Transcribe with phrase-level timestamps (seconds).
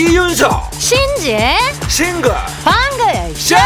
[0.00, 1.56] 이윤석 신지의
[1.88, 2.30] 싱글
[2.62, 3.56] 방글 쇼!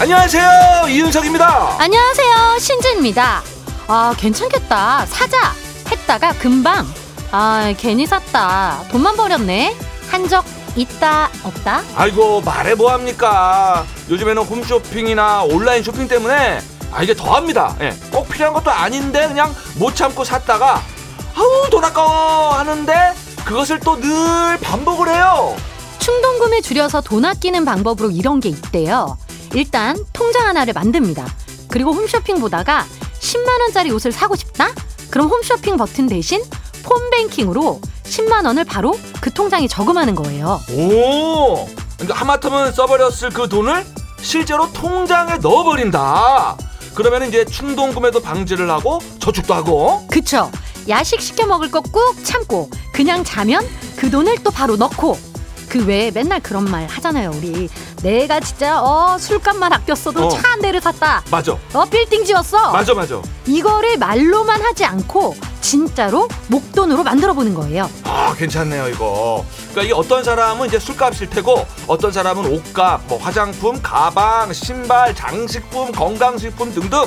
[0.00, 1.76] 안녕하세요 이윤석입니다.
[1.80, 3.42] 안녕하세요 신지입니다.
[3.88, 5.04] 아 괜찮겠다.
[5.06, 5.52] 사자
[5.90, 6.86] 했다가 금방.
[7.32, 8.84] 아 괜히 샀다.
[8.92, 9.76] 돈만 버렸네.
[10.12, 10.44] 한 적
[10.76, 11.82] 있다 없다?
[11.96, 13.84] 아이고 말해 뭐합니까?
[14.10, 16.60] 요즘에는 홈쇼핑이나 온라인 쇼핑 때문에
[16.92, 17.74] 아 이게 더합니다.
[17.80, 20.80] 예, 꼭 필요한 것도 아닌데 그냥 못 참고 샀다가
[21.34, 22.94] 아우 돈 아까워 하는데
[23.44, 25.56] 그것을 또 늘 반복을 해요.
[25.98, 29.16] 충동 구매 줄여서 돈 아끼는 방법으로 이런 게 있대요.
[29.54, 31.26] 일단 통장 하나를 만듭니다.
[31.68, 32.84] 그리고 홈쇼핑 보다가
[33.20, 34.68] 10만 원짜리 옷을 사고 싶다?
[35.10, 36.42] 그럼 홈쇼핑 버튼 대신
[36.82, 40.60] 폰뱅킹으로 10만 원을 바로 그 통장에 저금하는 거예요.
[40.70, 41.66] 오!
[41.96, 43.84] 그러니까 하마터면 써버렸을 그 돈을
[44.20, 46.56] 실제로 통장에 넣어버린다.
[46.94, 50.06] 그러면 이제 충동 구매도 방지를 하고 저축도 하고.
[50.10, 50.50] 그쵸.
[50.88, 55.18] 야식 시켜 먹을 거 꾹 참고 그냥 자면 그 돈을 또 바로 넣고.
[55.68, 57.68] 그 외에 맨날 그런 말 하잖아요 우리.
[58.02, 60.28] 내가 진짜 어 술값만 아꼈어도 어.
[60.28, 61.22] 차한 대를 샀다.
[61.30, 61.56] 맞아.
[61.72, 62.70] 어 빌딩 지었어?
[62.72, 63.20] 맞아 맞아.
[63.46, 67.90] 이거를 말로만 하지 않고 진짜로 목돈으로 만들어 보는 거예요.
[68.04, 69.44] 아 괜찮네요 이거.
[69.70, 75.90] 그러니까 이게 어떤 사람은 이제 술값일 테고 어떤 사람은 옷값 뭐 화장품 가방 신발 장식품
[75.92, 77.04] 건강식품 등등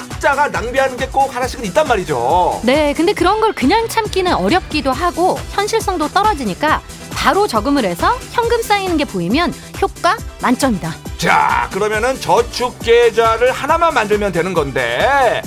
[0.00, 2.60] 각자가 낭비하는 게 꼭 하나씩은 있단 말이죠.
[2.64, 6.82] 네 근데 그런 걸 그냥 참기는 어렵기도 하고 현실성도 떨어지니까
[7.14, 10.94] 바로 저금을 해서 현금 쌓이는 게 보이면 효과 만점이다.
[11.16, 15.40] 자 그러면은 저축 계좌를 하나만 만들면 되는 건데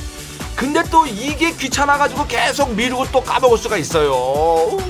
[0.55, 4.11] 근데 또 이게 귀찮아가지고 계속 미루고 또 까먹을 수가 있어요.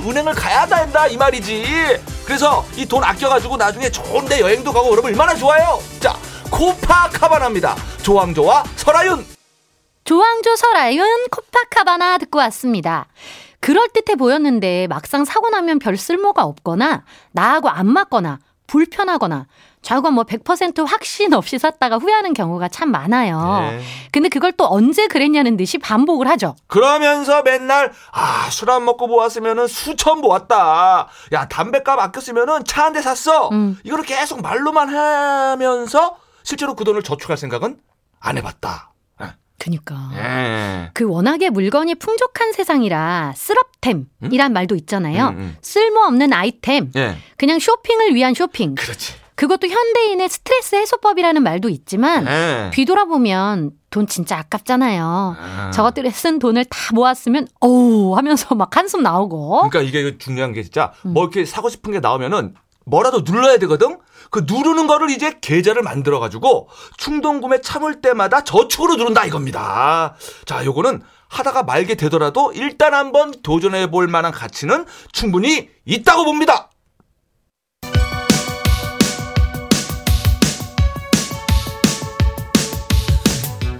[0.07, 1.99] 은행을 가야 된다 이 말이지.
[2.25, 5.79] 그래서 이 돈 아껴가지고 나중에 좋은데 여행도 가고 그러면 얼마나 좋아요?
[5.99, 6.15] 자
[6.51, 7.75] 코파카바나입니다.
[8.03, 9.25] 조항조와 설아윤
[10.13, 13.05] 조항조 설아윤 코파카바나 듣고 왔습니다.
[13.59, 19.45] 그럴듯해 보였는데 막상 사고 나면 별 쓸모가 없거나 나하고 안 맞거나 불편하거나
[19.83, 23.67] 좌우가 뭐100% 확신 없이 샀다가 후회하는 경우가 참 많아요.
[23.69, 23.81] 네.
[24.11, 26.55] 근데 그걸 또 언제 그랬냐는 듯이 반복을 하죠.
[26.65, 33.03] 그러면서 맨날 아 술 안 먹고 모았으면은 수천 모았다 야 담배값 아꼈으면은 차 한 대
[33.03, 33.77] 샀어 음.
[33.83, 37.79] 이거를 계속 말로만 하면서 실제로 그 돈을 저축할 생각은
[38.19, 38.88] 안 해봤다
[39.59, 40.11] 그니까.
[40.15, 40.89] 예.
[40.93, 45.29] 그 워낙에 물건이 풍족한 세상이라 쓰럽템이란 말도 있잖아요.
[45.29, 45.57] 음, 음.
[45.61, 46.91] 쓸모없는 아이템.
[46.95, 47.17] 예.
[47.37, 48.75] 그냥 쇼핑을 위한 쇼핑.
[48.75, 49.13] 그렇지.
[49.35, 52.71] 그것도 현대인의 스트레스 해소법이라는 말도 있지만 예.
[52.73, 55.37] 뒤돌아보면 돈 진짜 아깝잖아요.
[55.39, 55.71] 아.
[55.71, 60.91] 저것들에 쓴 돈을 다 모았으면 어우 하면서 막 한숨 나오고 그러니까 이게 중요한 게 진짜
[61.05, 61.13] 음.
[61.13, 62.53] 뭐 이렇게 사고 싶은 게 나오면은
[62.89, 63.99] 뭐라도 눌러야 되거든.
[64.31, 70.15] 그 누르는 거를 이제 계좌를 만들어 가지고 충동 구매 참을 때마다 저축으로 누른다 이겁니다.
[70.45, 76.69] 자, 요거는 하다가 말게 되더라도 일단 한번 도전해 볼 만한 가치는 충분히 있다고 봅니다.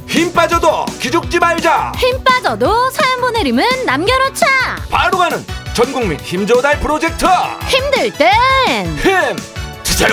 [0.08, 1.92] 힘 빠져도 기죽지 말자.
[1.98, 4.46] 힘 빠져도 사연 보내림은 남겨놓자
[4.90, 5.44] 바로 가는
[5.80, 7.26] 전국민 힘조달 프로젝트.
[7.70, 9.36] 힘들 땐 힘
[9.82, 10.10] 주세요.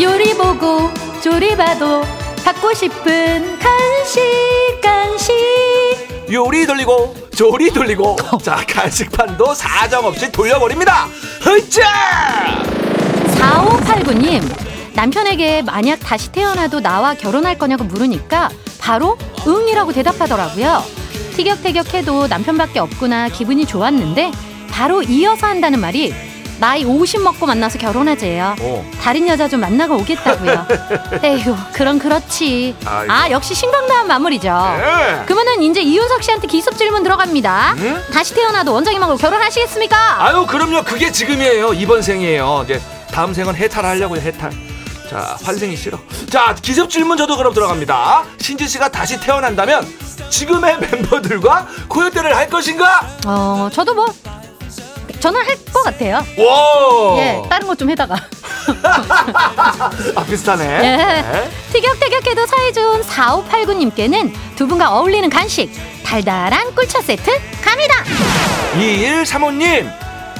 [0.00, 0.90] 요리 보고
[1.22, 2.02] 조리 봐도
[2.44, 4.22] 갖고 싶은 간식
[4.82, 5.34] 간식
[6.30, 11.06] 요리 돌리고 조리 돌리고 자 간식판도 사정없이 돌려버립니다.
[11.40, 11.82] 흐짜
[13.38, 14.65] 4589님
[14.96, 18.48] 남편에게 만약 다시 태어나도 나와 결혼할 거냐고 물으니까
[18.80, 20.82] 바로 응이라고 대답하더라고요.
[21.36, 24.32] 티격태격해도 남편밖에 없구나 기분이 좋았는데
[24.70, 26.14] 바로 이어서 한다는 말이
[26.58, 28.56] 나이 50 먹고 만나서 결혼하재요.
[28.58, 28.90] 어.
[29.02, 30.66] 다른 여자 좀 만나고 오겠다고요.
[31.22, 32.74] 에휴, 그럼 그렇지.
[32.86, 33.12] 아이고.
[33.12, 34.48] 아, 역시 신강다운 마무리죠.
[34.48, 35.22] 네.
[35.26, 37.74] 그러면은 이제 이윤석 씨한테 기습 질문 들어갑니다.
[37.76, 38.00] 응?
[38.10, 40.24] 다시 태어나도 원장님하고 결혼하시겠습니까?
[40.24, 42.80] 아유 그럼요 그게 지금이에요 이번 생이에요 이제
[43.12, 44.50] 다음 생은 해탈하려고요 해탈
[45.16, 45.98] 자 환생이 싫어
[46.28, 49.88] 자 기습 질문 저도 그럼 들어갑니다 신지 씨가 다시 태어난다면
[50.28, 54.04] 지금의 멤버들과 고요대를 할 것인가 어, 저도 뭐
[55.18, 56.16] 저는 할 것 같아요.
[56.16, 58.14] 와 예, 다른 것 좀 해다가.
[60.14, 60.96] 아 비슷하네 예.
[60.96, 61.50] 네.
[61.72, 65.70] 티격태격해도 사이 좋은 4589님께는 두 분과 어울리는 간식
[66.04, 67.30] 달달한 꿀차 세트
[67.64, 67.94] 갑니다.
[68.74, 69.90] 2135님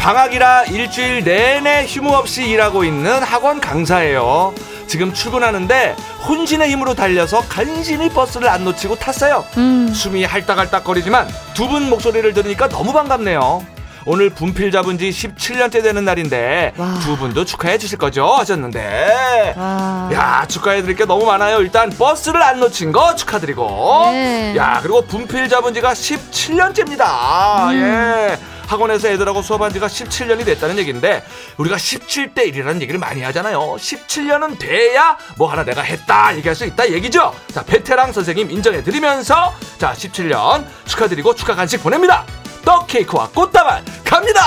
[0.06, 4.55] 방학이라 일주일 내내 휴무 없이 일하고 있는 학원 강사예요.
[4.87, 5.97] 지금 출근하는데
[6.29, 9.44] 혼신의 힘으로 달려서 간신히 버스를 안 놓치고 탔어요.
[9.58, 13.67] 음, 숨이 할딱할딱거리지만 두 분 목소리를 들으니까 너무 반갑네요.
[14.05, 16.94] 오늘 분필 잡은 지 17년째 되는 날인데 와.
[17.02, 18.26] 두 분도 축하해 주실 거죠?
[18.26, 19.55] 하셨는데.
[19.56, 20.09] 와.
[20.12, 21.61] 야 축하해 드릴 게 너무 많아요.
[21.62, 24.11] 일단 버스를 안 놓친 거 축하드리고.
[24.12, 24.55] 네.
[24.56, 27.70] 야 그리고 분필 잡은 지가 17년째입니다.
[27.70, 27.82] 음.
[27.82, 31.24] 예 학원에서 애들하고 수업한 지가 17년이 됐다는 얘기인데
[31.56, 36.90] 우리가 17대 1이라는 얘기를 많이 하잖아요 17년은 돼야 뭐 하나 내가 했다 얘기할 수 있다
[36.90, 42.24] 얘기죠 자 베테랑 선생님 인정해 드리면서 자 17년 축하드리고 축하 간식 보냅니다
[42.64, 44.42] 떡 케이크와 꽃다발 갑니다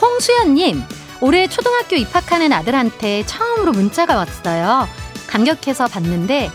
[0.00, 0.84] 홍수연 님,
[1.20, 4.86] 올해 초등학교 입학하는 아들한테 처음으로 문자가 왔어요.
[5.26, 6.50] 감격해서 봤는데,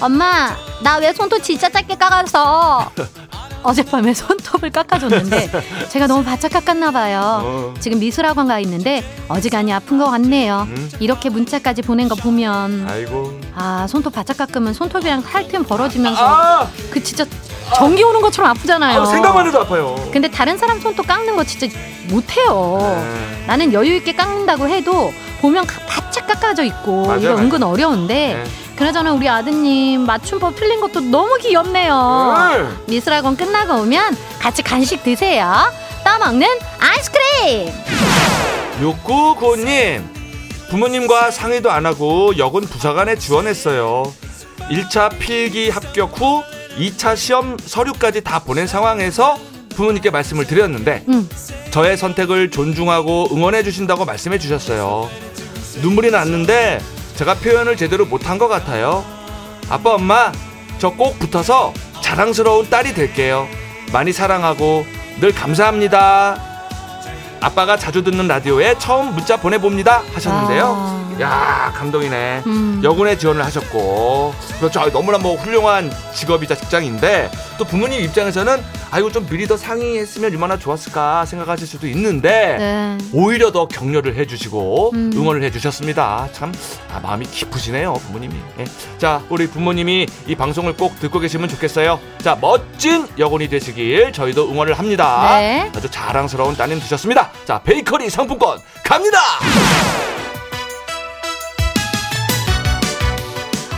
[0.00, 2.90] 엄마, 나 왜 손톱 진짜 짧게 깎아서?
[3.62, 5.50] 어젯밤에 손톱을 깎아줬는데,
[5.88, 7.40] 제가 너무 바짝 깎았나 봐요.
[7.44, 7.74] 어.
[7.80, 10.66] 지금 미술학원 가 있는데, 어지간히 아픈 것 같네요.
[10.68, 10.90] 음.
[11.00, 17.02] 이렇게 문자까지 보낸 거 보면, 아이고 아, 손톱 바짝 깎으면 손톱이랑 살틈 벌어지면서, 아, 그
[17.02, 17.24] 진짜
[17.76, 19.00] 전기 오는 것처럼 아프잖아요.
[19.00, 21.66] 아 생각만 해도 아파요 근데 다른 사람 손톱 깎는 거 진짜
[22.08, 22.78] 못해요.
[22.80, 23.44] 네.
[23.46, 25.80] 나는 여유 있게 깎는다고 해도 보면 가-
[26.12, 27.44] 바짝 깎아져 있고 맞아요, 이거 맞아요.
[27.44, 28.44] 은근 어려운데 네.
[28.76, 32.54] 그나저나 우리 아드님 맞춤법 틀린 것도 너무 귀엽네요.
[32.58, 32.78] 음.
[32.86, 35.72] 미술학원 끝나고 오면 같이 간식 드세요.
[36.04, 36.46] 떠먹는
[36.80, 37.72] 아이스크림.
[38.82, 40.02] 6995님
[40.68, 44.02] 부모님과 상의도 안 하고 여군 부사관에 지원했어요
[44.70, 46.42] 1차 필기 합격 후
[46.78, 49.38] 2차 시험 서류까지 다 보낸 상황에서
[49.76, 51.28] 부모님께 말씀을 드렸는데 음,
[51.70, 55.10] 저의 선택을 존중하고 응원해 주신다고 말씀해 주셨어요
[55.80, 56.80] 눈물이 났는데
[57.16, 59.04] 제가 표현을 제대로 못한 것 같아요.
[59.68, 60.32] 아빠 엄마
[60.78, 63.46] 저 꼭 붙어서 자랑스러운 딸이 될게요.
[63.92, 64.84] 많이 사랑하고
[65.20, 66.36] 늘 감사합니다.
[67.40, 70.64] 아빠가 자주 듣는 라디오에 처음 문자 보내봅니다 하셨는데요.
[70.76, 71.16] 아.
[71.20, 72.42] 야 감동이네.
[72.46, 72.80] 음.
[72.82, 74.34] 여군에 지원을 하셨고.
[74.58, 74.80] 그렇죠.
[74.80, 78.62] 아, 너무나 뭐 훌륭한 직업이자 직장인데 또 부모님 입장에서는
[78.94, 82.98] 아이고 좀 미리 더 상의했으면 얼마나 좋았을까 생각하실 수도 있는데 네.
[83.14, 85.10] 오히려 더 격려를 해주시고 음.
[85.14, 86.28] 응원을 해주셨습니다.
[86.32, 86.52] 참
[86.92, 88.34] 아, 마음이 깊으시네요, 부모님이.
[88.58, 88.64] 예.
[88.98, 91.98] 자, 우리 부모님이 이 방송을 꼭 듣고 계시면 좋겠어요.
[92.18, 95.38] 자, 멋진 여군이 되시길 저희도 응원을 합니다.
[95.38, 95.72] 네.
[95.74, 97.30] 아주 자랑스러운 따님 되셨습니다.
[97.46, 99.18] 자, 베이커리 상품권 갑니다.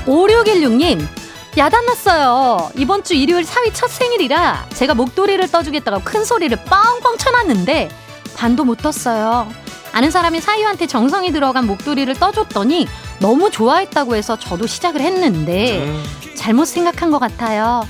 [0.06, 1.23] 5616님
[1.56, 2.72] 야단났어요.
[2.76, 7.90] 이번 주 일요일 사위 첫 생일이라 제가 목도리를 떠주겠다고 큰 소리를 뻥뻥 쳐놨는데
[8.36, 9.48] 반도 못 떴어요.
[9.92, 12.88] 아는 사람이 사위한테 정성이 들어간 목도리를 떠줬더니
[13.20, 16.02] 너무 좋아했다고 해서 저도 시작을 했는데 음,
[16.36, 17.86] 잘못 생각한 것 같아요.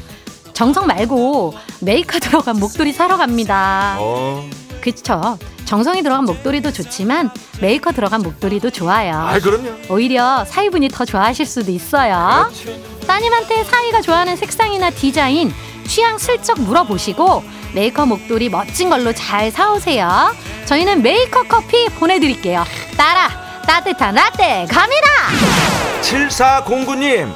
[0.52, 3.96] 정성 말고 메이커 들어간 목도리 사러 갑니다.
[3.99, 4.46] 어,
[4.82, 5.38] 그쵸?
[5.64, 7.31] 정성이 들어간 목도리도 좋지만
[7.62, 9.14] 메이커 들어간 목도리도 좋아요.
[9.14, 9.70] 아, 그럼요.
[9.88, 12.50] 오히려 사위분이 더 좋아하실 수도 있어요.
[12.52, 12.94] 그렇지.
[13.06, 15.52] 따님한테 사위가 좋아하는 색상이나 디자인,
[15.86, 17.42] 취향 슬쩍 물어보시고
[17.74, 20.34] 메이커 목도리 멋진 걸로 잘 사오세요.
[20.66, 22.64] 저희는 메이커 커피 보내드릴게요.
[22.96, 23.28] 따라
[23.66, 25.08] 따뜻한 라떼 갑니다.
[26.02, 27.32] 7409님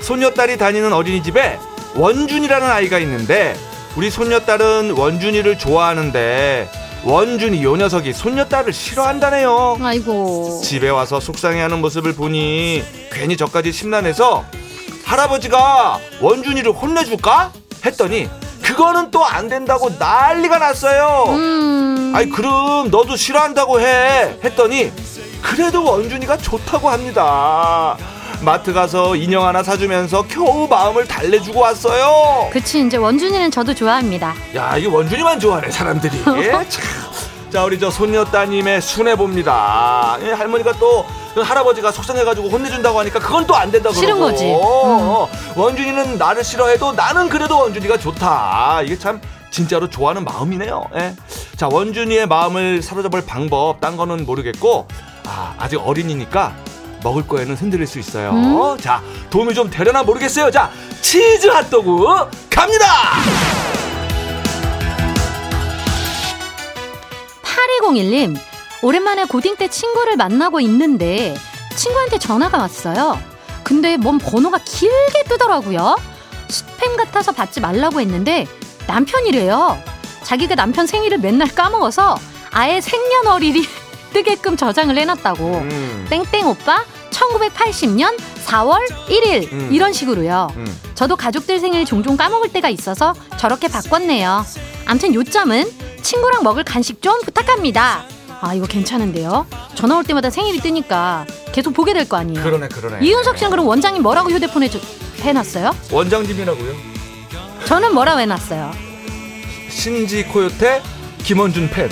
[0.00, 1.58] 손녀딸이 다니는 어린이집에
[1.94, 3.56] 원준이라는 아이가 있는데
[3.96, 6.68] 우리 손녀딸은 원준이를 좋아하는데
[7.04, 10.60] 원준이 요 녀석이 손녀딸을 싫어한다네요 아이고.
[10.64, 12.82] 집에 와서 속상해하는 모습을 보니
[13.12, 14.44] 괜히 저까지 심란해서
[15.06, 17.52] 할아버지가 원준이를 혼내줄까?
[17.84, 18.28] 했더니
[18.62, 21.24] 그거는 또 안 된다고 난리가 났어요.
[21.28, 22.12] 음.
[22.14, 24.36] 아이 그럼 너도 싫어한다고 해.
[24.42, 24.90] 했더니
[25.42, 27.96] 그래도 원준이가 좋다고 합니다.
[28.40, 32.48] 마트 가서 인형 하나 사주면서 겨우 마음을 달래주고 왔어요.
[32.52, 34.34] 그치 이제 원준이는 저도 좋아합니다.
[34.56, 36.22] 야 이게 원준이만 좋아하네 사람들이.
[36.24, 36.84] 참.
[37.52, 40.18] 자 우리 저 손녀 따님의 순해 봅니다.
[40.22, 41.06] 예, 할머니가 또그
[41.42, 44.44] 할아버지가 속상해가지고 혼내준다고 하니까 그건 또 안 된다 그러고 싫은 거지.
[44.44, 44.58] 음.
[44.60, 51.14] 어, 원준이는 나를 싫어해도 나는 그래도 원준이가 좋다 이게 참 진짜로 좋아하는 마음이네요 예.
[51.56, 54.86] 자 원준이의 마음을 사로잡을 방법 딴 거는 모르겠고
[55.24, 56.54] 아, 아직 어린이니까
[57.02, 58.76] 먹을 거에는 흔들릴 수 있어요 음?
[58.78, 59.00] 자
[59.30, 62.04] 도움이 좀 되려나 모르겠어요 자 치즈 핫도그
[62.50, 62.84] 갑니다
[67.42, 68.36] 8201님,
[68.82, 71.36] 오랜만에 고딩 때 친구를 만나고 있는데
[71.76, 73.18] 친구한테 전화가 왔어요.
[73.62, 75.96] 근데 뭔 번호가 길게 뜨더라고요.
[76.48, 78.46] 스팸 같아서 받지 말라고 했는데
[78.86, 79.76] 남편이래요.
[80.22, 82.16] 자기가 남편 생일을 맨날 까먹어서
[82.52, 83.66] 아예 생년월일이
[84.12, 85.44] 뜨게끔 저장을 해놨다고.
[85.44, 86.06] 음.
[86.08, 88.16] 땡땡 오빠 1980년
[88.46, 88.78] 4월
[89.08, 89.68] 1일 음.
[89.72, 90.48] 이런 식으로요.
[90.56, 90.80] 음.
[90.94, 94.44] 저도 가족들 생일 종종 까먹을 때가 있어서 저렇게 바꿨네요.
[94.86, 95.70] 암튼 요점은
[96.02, 98.04] 친구랑 먹을 간식 좀 부탁합니다.
[98.40, 99.46] 아 이거 괜찮은데요?
[99.74, 102.42] 전화 올 때마다 생일이 뜨니까 계속 보게 될 거 아니에요.
[102.44, 104.78] 그러네 그러네 이윤석 씨는 그럼 원장님 뭐라고 휴대폰에 저-
[105.22, 105.74] 해놨어요?
[105.90, 106.74] 원장님이라고요
[107.64, 108.70] 저는 뭐라고 해놨어요?
[109.70, 110.82] 신지 코요태
[111.24, 111.90] 김원준 팬.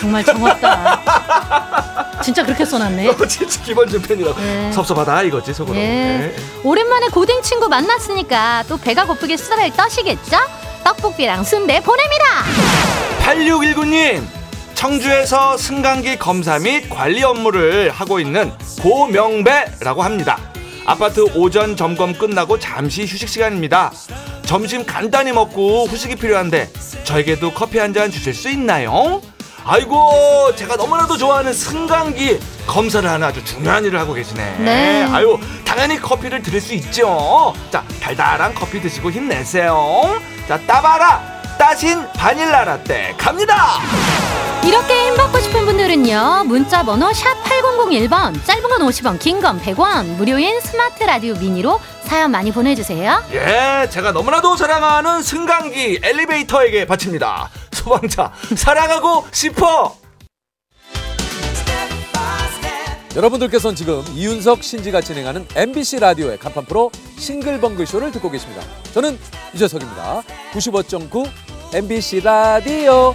[0.00, 2.20] 정말 정확다.
[2.22, 3.08] 진짜 그렇게 써놨네.
[3.08, 4.40] 어, 진짜 김원준 팬이라고.
[4.40, 4.72] 네.
[4.72, 5.76] 섭섭하다 이거지 속으로.
[5.76, 5.80] 예.
[5.80, 6.36] 네.
[6.62, 10.36] 오랜만에 고딩 친구 만났으니까 또 배가 고프게 수다를 떠시겠죠?
[10.84, 12.24] 떡볶이랑 순대 보냅니다.
[13.24, 14.22] 8619님
[14.84, 20.38] 청주에서 승강기 검사 및 관리 업무를 하고 있는 고명배라고 합니다.
[20.86, 23.92] 아파트 오전 점검 끝나고 잠시 휴식 시간입니다.
[24.46, 26.70] 점심 간단히 먹고 후식이 필요한데
[27.04, 29.20] 저에게도 커피 한 잔 주실 수 있나요?
[29.66, 34.56] 아이고 제가 너무나도 좋아하는 승강기 검사를 하는 아주 중요한 일을 하고 계시네.
[34.60, 35.02] 네.
[35.12, 37.52] 아유 당연히 커피를 드릴 수 있죠.
[37.70, 40.18] 자 달달한 커피 드시고 힘내세요.
[40.48, 41.20] 자 따바라
[41.58, 43.78] 따신 바닐라 라떼 갑니다.
[44.66, 50.60] 이렇게 힘받고 싶은 분들은요 문자 번호 샵 8001번 짧은 건 50원 긴 건 100원 무료인
[50.60, 57.48] 스마트 라디오 미니로 사연 많이 보내주세요 예, 제가 너무나도 사랑하는 승강기 엘리베이터에게 바칩니다.
[57.72, 59.96] 소방차 사랑하고 싶어.
[63.16, 68.62] 여러분들께서는 지금 이윤석 신지가 진행하는 MBC 라디오의 간판 프로 싱글벙글 쇼를 듣고 계십니다.
[68.92, 69.18] 저는
[69.54, 70.22] 유재석입니다.
[70.52, 71.28] 95.9
[71.74, 73.14] MBC 라디오.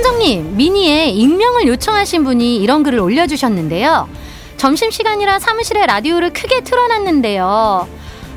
[0.00, 4.08] 탐정님 미니에 익명을 요청하신 분이 이런 글을 올려주셨는데요
[4.56, 7.86] 점심시간이라 사무실에 라디오를 크게 틀어놨는데요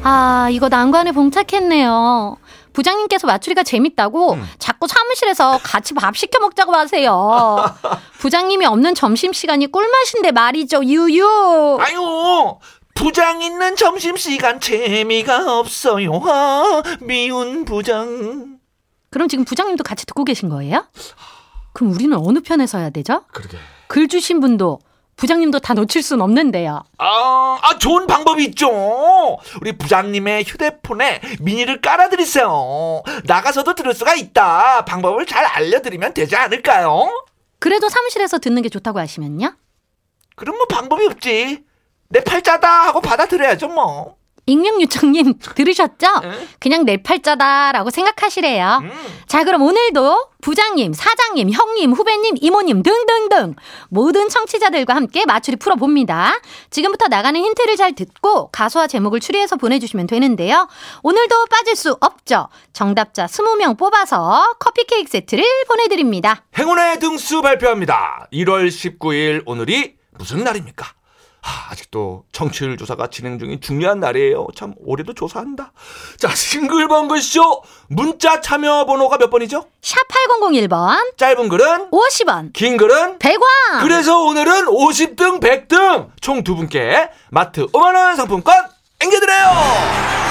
[0.03, 2.35] 아 이거 난관에 봉착했네요
[2.73, 4.45] 부장님께서 맞추리가 재밌다고 음.
[4.59, 7.63] 자꾸 사무실에서 같이 밥 시켜 먹자고 하세요
[8.19, 12.57] 부장님이 없는 점심시간이 꿀맛인데 말이죠 유유 아유,
[12.93, 16.21] 부장 있는 점심시간 재미가 없어요.
[16.25, 18.59] 아, 미운 부장.
[19.09, 20.85] 그럼 지금 부장님도 같이 듣고 계신 거예요?
[21.73, 23.25] 그럼 우리는 어느 편에 서야 되죠?
[23.31, 23.57] 그러게.
[23.87, 24.79] 글 주신 분도
[25.15, 26.83] 부장님도 다 놓칠 순 없는데요.
[26.97, 28.67] 아, 아, 좋은 방법이 있죠.
[29.61, 33.03] 우리 부장님의 휴대폰에 미니를 깔아드리세요.
[33.25, 34.85] 나가서도 들을 수가 있다.
[34.85, 37.09] 방법을 잘 알려드리면 되지 않을까요?
[37.59, 39.55] 그래도 사무실에서 듣는 게 좋다고 하시면요?
[40.35, 41.63] 그럼 뭐 방법이 없지.
[42.09, 44.17] 내 팔자다 하고 받아들여야죠, 뭐.
[44.45, 46.07] 익명 요청님 들으셨죠?
[46.23, 46.47] 응?
[46.59, 48.79] 그냥 내 팔자다라고 생각하시래요.
[48.83, 48.91] 음.
[49.27, 53.55] 자, 그럼 오늘도 부장님, 사장님, 형님, 후배님, 이모님 등등등
[53.89, 56.39] 모든 청취자들과 함께 맞추리 풀어봅니다.
[56.69, 60.67] 지금부터 나가는 힌트를 잘 듣고 가수와 제목을 추리해서 보내주시면 되는데요.
[61.01, 62.49] 오늘도 빠질 수 없죠.
[62.73, 66.43] 정답자 20명 뽑아서 커피 케이크 세트를 보내드립니다.
[66.57, 68.27] 행운의 등수 발표합니다.
[68.33, 70.85] 1월 19일 오늘이 무슨 날입니까?
[71.45, 74.47] 하, 아직도 청취율 조사가 진행 중인 중요한 날이에요.
[74.55, 75.73] 참 올해도 조사한다.
[76.17, 79.65] 자, 싱글벙글 쇼 문자 참여 번호가 몇 번이죠?
[79.81, 83.81] 샵 8001번, 짧은 글은 50원, 긴 글은 100원!
[83.81, 88.55] 그래서 오늘은 50등 100등 총 두 분께 마트 5만 원 상품권
[89.01, 89.47] 앵겨드려요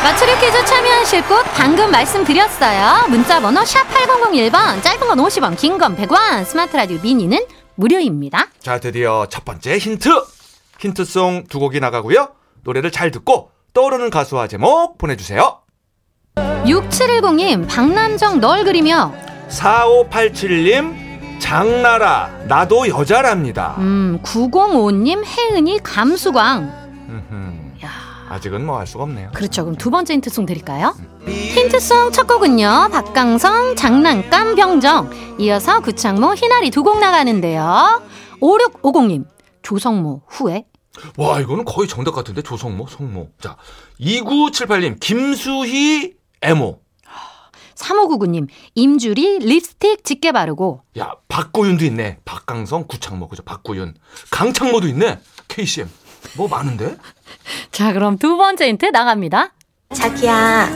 [0.03, 3.09] 맞추리 퀴즈 참여하실 곳 방금 말씀드렸어요.
[3.09, 7.39] 문자 번호 샵 8001번, 짧은 건 50원, 긴 건 100원, 스마트 라디오 미니는
[7.75, 8.49] 무료입니다.
[8.61, 10.09] 자 드디어 첫 번째 힌트
[10.79, 12.29] 힌트송 두 곡이 나가고요
[12.65, 15.59] 노래를 잘 듣고 떠오르는 가수와 제목 보내주세요
[16.37, 19.13] 6710님, 박남정 널 그리며,
[19.49, 26.83] 4587님 장나라 나도 여자랍니다 음, 905님, 혜은이 감수광.
[28.29, 29.63] 아직은 뭐 할 수가 없네요 그렇죠.
[29.65, 30.95] 그럼 두 번째 힌트송 드릴까요?
[31.27, 35.11] 힌트송 첫 곡은요, 박강성, 장난감 병정.
[35.39, 38.01] 이어서 구창모, 희나리 두 곡 나가는데요.
[38.41, 39.27] 5650님,
[39.63, 40.65] 조성모, 후회.
[41.17, 42.43] 와 이거는 거의 정답 같은데?
[42.43, 42.87] 조성모?
[42.89, 43.31] 성모.
[43.41, 43.57] 자
[44.01, 46.81] 2978님 김수희 애모
[47.75, 50.83] 3599님, 임주리 립스틱 짙게 바르고.
[50.99, 52.19] 야 박고윤도 있네.
[52.25, 53.27] 박강성 구창모.
[53.29, 53.43] 그죠?
[53.43, 53.95] 박고윤.
[54.31, 55.19] 강창모도 있네.
[55.49, 55.89] KCM
[56.37, 56.97] 뭐 많은데?
[57.73, 59.53] 자, 그럼 두 번째 힌트 나갑니다.
[59.95, 60.69] 자기야.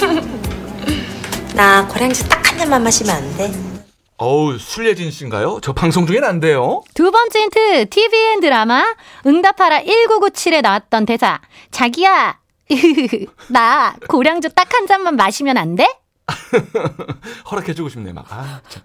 [1.54, 3.69] 나 고량주 딱 한 잔만 마시면 안 돼?
[4.22, 5.60] 어우 술예진 씨인가요?
[5.62, 8.84] 저 방송 중엔 안 돼요 두 번째 힌트, TVN 드라마
[9.26, 11.40] 응답하라 1997에 나왔던 대사.
[11.70, 12.38] 자기야,
[13.48, 15.86] 나 고량주 딱 한 잔만 마시면 안 돼?
[17.50, 18.82] 허락해주고 싶네 막 아, 참.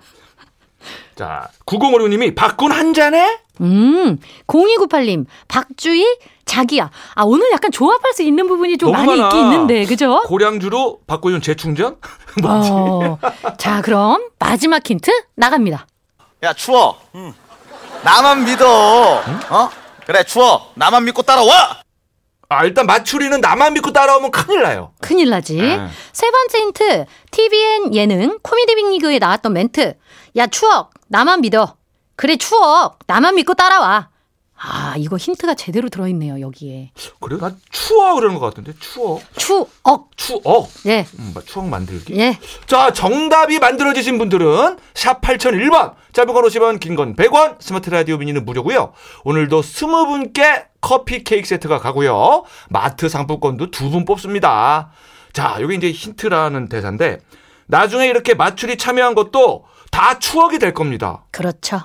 [1.15, 6.89] 자 9056님이 박군 한 잔에 음, 0298님, 박주희 자기야.
[7.15, 9.25] 아, 오늘 약간 조합할 수 있는 부분이 좀 많이 많아.
[9.27, 10.21] 있긴 있는데, 그죠?
[10.25, 11.97] 고량주로 박고윤 재충전?
[12.41, 12.69] 뭐지?
[12.71, 13.17] 어,
[13.57, 15.87] 자, 그럼 마지막 힌트 나갑니다.
[16.43, 16.99] 야 추워
[18.03, 18.67] 나만 믿어
[19.49, 19.69] 어
[20.05, 21.79] 그래 추워 나만 믿고 따라와
[22.49, 24.91] 아, 일단 마추리는 나만 믿고 따라오면 큰일 나요.
[25.01, 25.55] 큰일 나지.
[25.55, 25.87] 네.
[26.13, 27.05] 세 번째 힌트.
[27.31, 29.95] TVN 예능 코미디 빅리그에 나왔던 멘트.
[30.37, 30.91] 야, 추억.
[31.07, 31.75] 나만 믿어.
[32.15, 32.99] 그래, 추억.
[33.07, 34.09] 나만 믿고 따라와.
[34.57, 36.91] 아, 이거 힌트가 제대로 들어있네요, 여기에.
[37.19, 37.38] 그래?
[37.39, 39.21] 난 추억 그러는 것 같은데, 추억.
[39.38, 39.69] 추억.
[40.15, 40.69] 추억.
[40.85, 41.05] 예.
[41.19, 42.17] 음, 뭐 추억 만들기?
[42.17, 42.39] 예.
[42.65, 48.45] 자, 정답이 만들어지신 분들은 샵 8001번, 짧은 건 50원, 긴 건 100원, 스마트 라디오 미니는
[48.45, 48.93] 무료고요.
[49.25, 52.43] 오늘도 20분께 커피 케이크 세트가 가고요.
[52.69, 54.91] 마트 상품권도 두 분 뽑습니다.
[55.33, 57.19] 자, 여기 이제 힌트라는 대사인데
[57.67, 61.25] 나중에 이렇게 맞추리 참여한 것도 다 추억이 될 겁니다.
[61.31, 61.81] 그렇죠.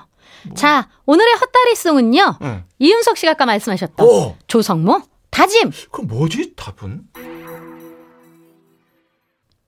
[0.55, 2.37] 자, 오늘의 헛다리송은요.
[2.41, 2.63] 응.
[2.79, 4.35] 이윤석 씨가 아까 말씀하셨던 오!
[4.47, 5.71] 조성모 다짐.
[5.91, 7.01] 그럼 뭐지, 답은?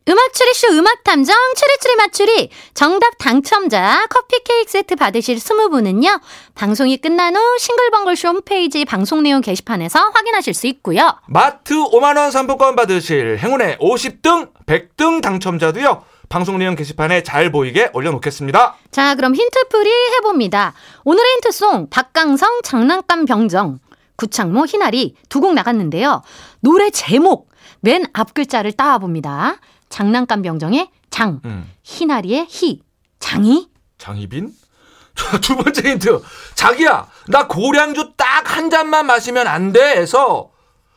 [0.10, 6.20] 음악 추리쇼 음악 탐정 추리추리 맞추리 정답 당첨자 커피 케이크 세트 받으실 20분은요.
[6.56, 11.18] 방송이 끝난 후 싱글벙글쇼 홈페이지 방송 내용 게시판에서 확인하실 수 있고요.
[11.28, 16.04] 마트 5만 원 상품권 받으실 행운의 50등, 100등 당첨자도요.
[16.34, 18.76] 방송 내용 게시판에 잘 보이게 올려놓겠습니다.
[18.90, 20.74] 자, 그럼 힌트풀이 해봅니다.
[21.04, 23.78] 오늘의 힌트송 박강성 장난감 병정
[24.16, 26.24] 구창모 희나리 두 곡 나갔는데요.
[26.62, 29.58] 노래 제목 맨 앞 글자를 따와봅니다.
[29.90, 31.70] 장난감 병정의 장, 음.
[31.84, 32.82] 희나리의 희,
[33.20, 33.68] 장이
[34.00, 34.50] 장희빈?
[35.16, 36.20] 자, 두 번째 힌트.
[36.56, 39.80] 자기야, 나 고량주 딱 한 잔만 마시면 안 돼.
[39.98, 40.50] 해서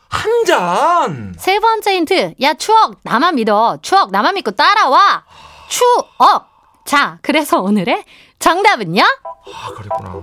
[0.09, 1.35] 한 잔.
[1.39, 2.35] 세 번째 힌트.
[2.43, 3.79] 야, 추억, 나만 믿어.
[3.83, 5.25] 추억, 나만 믿고 따라와.
[5.69, 6.47] 추억.
[6.85, 8.05] 자, 그래서 오늘의
[8.39, 9.03] 정답은요?
[9.03, 10.23] 아, 그랬구나.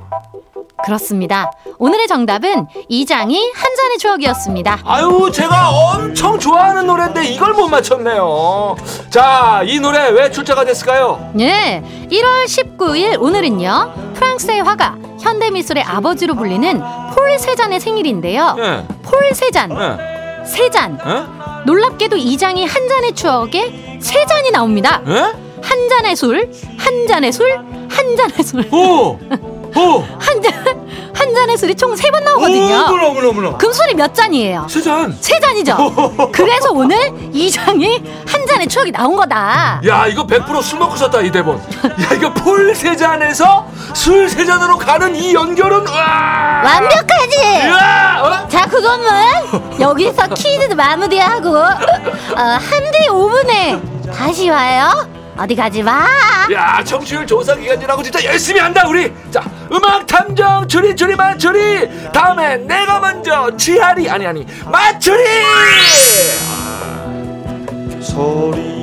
[0.85, 1.51] 그렇습니다.
[1.77, 4.79] 오늘의 정답은 이장이 한 잔의 추억이었습니다.
[4.85, 8.75] 아유, 제가 엄청 좋아하는 노래인데 이걸 못 맞췄네요.
[9.09, 11.31] 자, 이 노래 왜 출제가 됐을까요?
[11.33, 14.13] 네, 1월 19일 오늘은요.
[14.15, 16.81] 프랑스의 화가 현대미술의 아버지로 불리는
[17.13, 18.55] 폴 세잔의 생일인데요.
[18.59, 20.99] 예, 폴 세잔, 예, 세잔.
[21.05, 21.65] 예?
[21.65, 25.01] 놀랍게도 이 장이 한 잔의 추억에 세 잔이 나옵니다.
[25.07, 25.13] 예?
[25.61, 28.67] 한 잔의 술, 한 잔의 술, 한 잔의 술.
[28.73, 29.17] 오!
[29.75, 30.03] 오!
[30.19, 30.82] 한 잔,
[31.13, 32.75] 한 잔의 술이 총 세번 오, 나오거든요.
[32.75, 33.57] 어머나, 어머나, 어머나.
[33.57, 34.67] 그럼 술이 몇 잔이에요?
[34.69, 35.15] 세 잔.
[35.19, 36.29] 세 잔이죠.
[36.33, 36.97] 그래서 오늘
[37.31, 39.81] 이 장이 한 잔의 추억이 나온 거다.
[39.87, 41.57] 야, 이거 100%술 먹고 썼다, 이 대본.
[41.57, 46.61] 야, 이거 폴세 잔에서 술 세 잔으로 가는 이 연결은, 와!
[46.63, 47.67] 완벽하지?
[47.67, 48.21] 야!
[48.23, 48.47] 어?
[48.47, 55.07] 자, 그러면 여기서 퀴즈 마무리하고 어, 한뒤 5분에 다시 와요.
[55.37, 56.05] 어디 가지 마.
[56.51, 59.11] 야 청취율 조사 기간이라고 진짜 열심히 한다 우리.
[59.31, 62.11] 자 음악 탐정 추리 추리 맞추리.
[62.11, 64.09] 다음에 내가 먼저 지하리.
[64.09, 65.23] 아니 아니 맞추리!
[68.01, 68.82] 소리